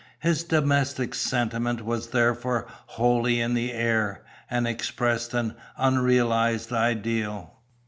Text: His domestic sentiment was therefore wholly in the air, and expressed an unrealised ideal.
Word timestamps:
His 0.21 0.43
domestic 0.43 1.13
sentiment 1.13 1.85
was 1.85 2.07
therefore 2.09 2.65
wholly 2.87 3.39
in 3.39 3.53
the 3.53 3.71
air, 3.71 4.23
and 4.49 4.67
expressed 4.67 5.35
an 5.35 5.53
unrealised 5.77 6.71
ideal. 6.73 7.59